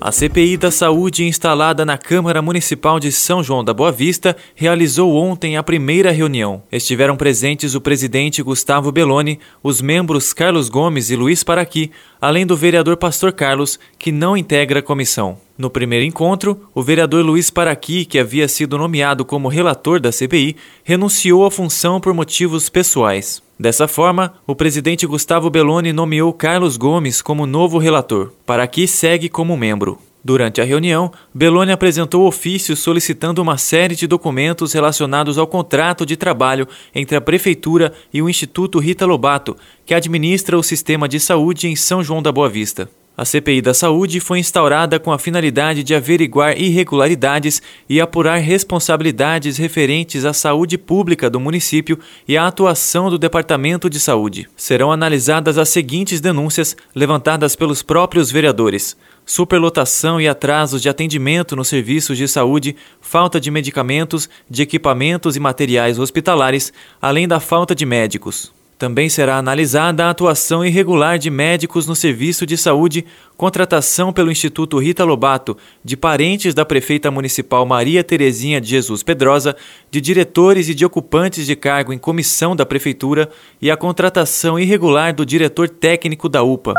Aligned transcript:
a 0.00 0.12
CPI 0.12 0.56
da 0.56 0.70
Saúde 0.70 1.24
instalada 1.24 1.84
na 1.84 1.96
Câmara 1.96 2.42
Municipal 2.42 3.00
de 3.00 3.10
São 3.10 3.42
João 3.42 3.64
da 3.64 3.72
Boa 3.72 3.90
Vista 3.90 4.36
realizou 4.54 5.14
ontem 5.16 5.56
a 5.56 5.62
primeira 5.62 6.10
reunião. 6.10 6.62
Estiveram 6.70 7.16
presentes 7.16 7.74
o 7.74 7.80
presidente 7.80 8.42
Gustavo 8.42 8.92
Belloni, 8.92 9.38
os 9.62 9.80
membros 9.80 10.32
Carlos 10.32 10.68
Gomes 10.68 11.10
e 11.10 11.16
Luiz 11.16 11.42
Paraqui, 11.42 11.90
além 12.20 12.46
do 12.46 12.56
vereador 12.56 12.96
Pastor 12.96 13.32
Carlos, 13.32 13.78
que 13.98 14.12
não 14.12 14.36
integra 14.36 14.80
a 14.80 14.82
comissão. 14.82 15.38
No 15.56 15.70
primeiro 15.70 16.04
encontro, 16.04 16.68
o 16.74 16.82
vereador 16.82 17.24
Luiz 17.24 17.48
Paraqui, 17.48 18.04
que 18.04 18.18
havia 18.18 18.46
sido 18.46 18.76
nomeado 18.76 19.24
como 19.24 19.48
relator 19.48 19.98
da 19.98 20.12
CPI, 20.12 20.56
renunciou 20.84 21.46
à 21.46 21.50
função 21.50 22.00
por 22.00 22.12
motivos 22.12 22.68
pessoais. 22.68 23.45
Dessa 23.58 23.88
forma, 23.88 24.34
o 24.46 24.54
presidente 24.54 25.06
Gustavo 25.06 25.48
Belloni 25.48 25.90
nomeou 25.90 26.30
Carlos 26.32 26.76
Gomes 26.76 27.22
como 27.22 27.46
novo 27.46 27.78
relator. 27.78 28.30
Paraqui 28.44 28.86
segue 28.86 29.30
como 29.30 29.56
membro. 29.56 29.98
Durante 30.22 30.60
a 30.60 30.64
reunião, 30.64 31.10
Belloni 31.32 31.72
apresentou 31.72 32.26
ofício 32.26 32.76
solicitando 32.76 33.40
uma 33.40 33.56
série 33.56 33.94
de 33.94 34.06
documentos 34.06 34.74
relacionados 34.74 35.38
ao 35.38 35.46
contrato 35.46 36.04
de 36.04 36.16
trabalho 36.16 36.68
entre 36.94 37.16
a 37.16 37.20
Prefeitura 37.20 37.94
e 38.12 38.20
o 38.20 38.28
Instituto 38.28 38.78
Rita 38.78 39.06
Lobato, 39.06 39.56
que 39.86 39.94
administra 39.94 40.58
o 40.58 40.62
sistema 40.62 41.08
de 41.08 41.18
saúde 41.18 41.68
em 41.68 41.76
São 41.76 42.02
João 42.02 42.20
da 42.20 42.32
Boa 42.32 42.50
Vista. 42.50 42.90
A 43.16 43.24
CPI 43.24 43.62
da 43.62 43.72
Saúde 43.72 44.20
foi 44.20 44.40
instaurada 44.40 45.00
com 45.00 45.10
a 45.10 45.18
finalidade 45.18 45.82
de 45.82 45.94
averiguar 45.94 46.60
irregularidades 46.60 47.62
e 47.88 47.98
apurar 47.98 48.36
responsabilidades 48.36 49.56
referentes 49.56 50.26
à 50.26 50.34
saúde 50.34 50.76
pública 50.76 51.30
do 51.30 51.40
município 51.40 51.98
e 52.28 52.36
à 52.36 52.46
atuação 52.46 53.08
do 53.08 53.18
Departamento 53.18 53.88
de 53.88 53.98
Saúde. 53.98 54.46
Serão 54.54 54.92
analisadas 54.92 55.56
as 55.56 55.70
seguintes 55.70 56.20
denúncias 56.20 56.76
levantadas 56.94 57.56
pelos 57.56 57.82
próprios 57.82 58.30
vereadores: 58.30 58.94
superlotação 59.24 60.20
e 60.20 60.28
atrasos 60.28 60.82
de 60.82 60.90
atendimento 60.90 61.56
nos 61.56 61.68
serviços 61.68 62.18
de 62.18 62.28
saúde, 62.28 62.76
falta 63.00 63.40
de 63.40 63.50
medicamentos, 63.50 64.28
de 64.50 64.60
equipamentos 64.60 65.36
e 65.36 65.40
materiais 65.40 65.98
hospitalares, 65.98 66.70
além 67.00 67.26
da 67.26 67.40
falta 67.40 67.74
de 67.74 67.86
médicos. 67.86 68.55
Também 68.78 69.08
será 69.08 69.38
analisada 69.38 70.04
a 70.04 70.10
atuação 70.10 70.62
irregular 70.62 71.18
de 71.18 71.30
médicos 71.30 71.86
no 71.86 71.96
serviço 71.96 72.44
de 72.44 72.58
saúde, 72.58 73.06
contratação 73.34 74.12
pelo 74.12 74.30
Instituto 74.30 74.78
Rita 74.78 75.02
Lobato 75.02 75.56
de 75.82 75.96
parentes 75.96 76.52
da 76.52 76.62
prefeita 76.62 77.10
municipal 77.10 77.64
Maria 77.64 78.04
Terezinha 78.04 78.60
de 78.60 78.68
Jesus 78.68 79.02
Pedrosa, 79.02 79.56
de 79.90 79.98
diretores 79.98 80.68
e 80.68 80.74
de 80.74 80.84
ocupantes 80.84 81.46
de 81.46 81.56
cargo 81.56 81.90
em 81.90 81.98
comissão 81.98 82.54
da 82.54 82.66
prefeitura 82.66 83.30
e 83.62 83.70
a 83.70 83.78
contratação 83.78 84.58
irregular 84.58 85.14
do 85.14 85.24
diretor 85.24 85.70
técnico 85.70 86.28
da 86.28 86.42
UPA. 86.42 86.74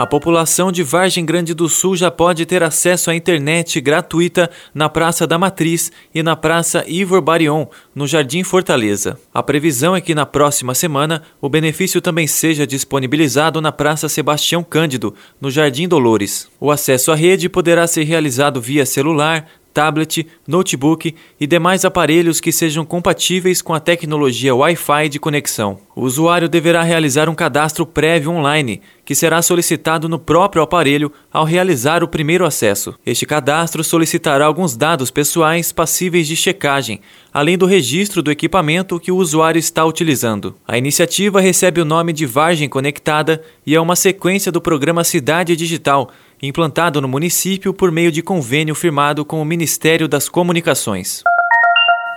A 0.00 0.06
população 0.06 0.72
de 0.72 0.82
Vargem 0.82 1.26
Grande 1.26 1.52
do 1.52 1.68
Sul 1.68 1.94
já 1.94 2.10
pode 2.10 2.46
ter 2.46 2.62
acesso 2.62 3.10
à 3.10 3.14
internet 3.14 3.78
gratuita 3.82 4.50
na 4.72 4.88
Praça 4.88 5.26
da 5.26 5.36
Matriz 5.36 5.92
e 6.14 6.22
na 6.22 6.34
Praça 6.34 6.82
Ivor 6.88 7.20
Barion, 7.20 7.66
no 7.94 8.06
Jardim 8.06 8.42
Fortaleza. 8.42 9.20
A 9.34 9.42
previsão 9.42 9.94
é 9.94 10.00
que 10.00 10.14
na 10.14 10.24
próxima 10.24 10.74
semana 10.74 11.22
o 11.38 11.50
benefício 11.50 12.00
também 12.00 12.26
seja 12.26 12.66
disponibilizado 12.66 13.60
na 13.60 13.70
Praça 13.70 14.08
Sebastião 14.08 14.64
Cândido, 14.64 15.14
no 15.38 15.50
Jardim 15.50 15.86
Dolores. 15.86 16.48
O 16.58 16.70
acesso 16.70 17.12
à 17.12 17.14
rede 17.14 17.50
poderá 17.50 17.86
ser 17.86 18.04
realizado 18.04 18.58
via 18.58 18.86
celular, 18.86 19.48
tablet, 19.72 20.26
notebook 20.46 21.14
e 21.38 21.46
demais 21.46 21.84
aparelhos 21.84 22.40
que 22.40 22.52
sejam 22.52 22.84
compatíveis 22.84 23.62
com 23.62 23.72
a 23.72 23.80
tecnologia 23.80 24.54
Wi-Fi 24.54 25.08
de 25.08 25.18
conexão. 25.18 25.78
O 25.94 26.02
usuário 26.02 26.48
deverá 26.48 26.82
realizar 26.82 27.28
um 27.28 27.34
cadastro 27.34 27.86
prévio 27.86 28.32
online, 28.32 28.80
que 29.10 29.14
será 29.16 29.42
solicitado 29.42 30.08
no 30.08 30.20
próprio 30.20 30.62
aparelho 30.62 31.10
ao 31.32 31.44
realizar 31.44 32.04
o 32.04 32.06
primeiro 32.06 32.46
acesso. 32.46 32.94
Este 33.04 33.26
cadastro 33.26 33.82
solicitará 33.82 34.46
alguns 34.46 34.76
dados 34.76 35.10
pessoais 35.10 35.72
passíveis 35.72 36.28
de 36.28 36.36
checagem, 36.36 37.00
além 37.34 37.58
do 37.58 37.66
registro 37.66 38.22
do 38.22 38.30
equipamento 38.30 39.00
que 39.00 39.10
o 39.10 39.16
usuário 39.16 39.58
está 39.58 39.84
utilizando. 39.84 40.54
A 40.64 40.78
iniciativa 40.78 41.40
recebe 41.40 41.80
o 41.80 41.84
nome 41.84 42.12
de 42.12 42.24
Vargem 42.24 42.68
Conectada 42.68 43.42
e 43.66 43.74
é 43.74 43.80
uma 43.80 43.96
sequência 43.96 44.52
do 44.52 44.60
programa 44.60 45.02
Cidade 45.02 45.56
Digital 45.56 46.12
implantado 46.40 47.00
no 47.00 47.08
município 47.08 47.74
por 47.74 47.90
meio 47.90 48.12
de 48.12 48.22
convênio 48.22 48.76
firmado 48.76 49.24
com 49.24 49.42
o 49.42 49.44
Ministério 49.44 50.06
das 50.06 50.28
Comunicações. 50.28 51.24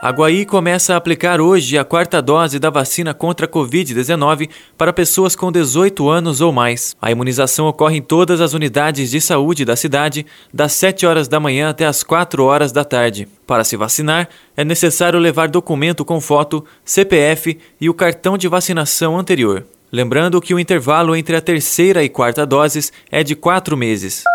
A 0.03 0.09
Guaí 0.09 0.46
começa 0.46 0.94
a 0.94 0.97
aplicar 0.97 1.40
hoje 1.40 1.78
a 1.78 1.86
quarta 1.86 2.22
dose 2.22 2.59
da 2.59 2.69
vacina 2.69 3.14
contra 3.14 3.46
a 3.46 3.50
Covid-19 3.50 4.50
para 4.78 4.91
pessoas 4.91 5.34
com 5.34 5.50
18 5.50 6.09
anos 6.09 6.41
ou 6.41 6.52
mais. 6.52 6.94
A 7.02 7.09
imunização 7.09 7.68
ocorre 7.68 8.00
em 8.00 8.02
todas 8.02 8.42
as 8.42 8.52
unidades 8.52 9.12
de 9.12 9.22
saúde 9.22 9.63
da 9.63 9.78
cidade, 9.78 10.25
das 10.53 10.74
7 10.74 11.06
horas 11.06 11.30
da 11.30 11.40
manhã 11.40 11.69
até 11.69 11.86
as 11.86 12.03
4 12.03 12.44
horas 12.44 12.74
da 12.74 12.84
tarde. 12.84 13.30
Para 13.47 13.63
se 13.63 13.78
vacinar, 13.78 14.28
é 14.58 14.66
necessário 14.66 15.18
levar 15.18 15.47
documento 15.47 16.03
com 16.03 16.19
foto, 16.19 16.66
CPF 16.84 17.58
e 17.80 17.90
o 17.90 17.94
cartão 17.94 18.38
de 18.38 18.50
vacinação 18.50 19.18
anterior. 19.18 19.66
Lembrando 19.90 20.42
que 20.42 20.53
o 20.53 20.59
intervalo 20.59 21.16
entre 21.16 21.38
a 21.38 21.42
terceira 21.42 22.03
e 22.03 22.09
quarta 22.09 22.46
doses 22.46 22.92
é 23.09 23.24
de 23.24 23.38
quatro 23.38 23.78
meses. 23.78 24.25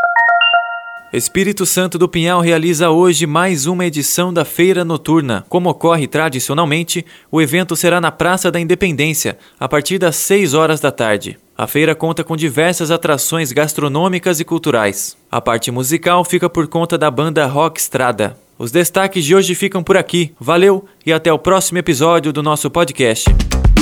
Espírito 1.11 1.65
Santo 1.65 1.99
do 1.99 2.07
Pinhal 2.07 2.39
realiza 2.41 2.91
hoje 2.91 3.27
mais 3.27 3.65
uma 3.65 3.87
edição 3.87 4.31
da 4.31 4.45
Feira 4.45 4.85
Noturna. 4.85 5.43
Como 5.49 5.71
ocorre 5.71 6.07
tradicionalmente, 6.07 7.05
o 7.31 7.41
evento 7.41 7.75
será 7.75 7.99
na 7.99 8.13
Praça 8.13 8.51
da 8.51 8.61
Independência, 8.61 9.39
a 9.59 9.67
partir 9.67 9.97
das 9.99 10.17
6 10.17 10.53
horas 10.53 10.81
da 10.81 10.93
tarde. 10.93 11.39
A 11.57 11.67
feira 11.67 11.95
conta 11.95 12.23
com 12.23 12.37
diversas 12.37 12.91
atrações 12.91 13.53
gastronômicas 13.53 14.39
e 14.39 14.45
culturais. 14.45 15.17
A 15.31 15.41
parte 15.41 15.71
musical 15.71 16.25
fica 16.27 16.49
por 16.49 16.69
conta 16.69 16.99
da 16.99 17.11
banda 17.11 17.47
Rock 17.47 17.81
Estrada. 17.81 18.37
Os 18.59 18.71
destaques 18.71 19.25
de 19.25 19.35
hoje 19.35 19.55
ficam 19.55 19.83
por 19.83 19.97
aqui. 19.97 20.35
Valeu 20.39 20.85
e 21.07 21.13
até 21.13 21.33
o 21.33 21.39
próximo 21.39 21.79
episódio 21.79 22.35
do 22.35 22.43
nosso 22.43 22.71
podcast. 22.71 23.31